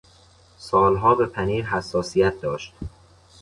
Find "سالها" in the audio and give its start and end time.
0.57-1.15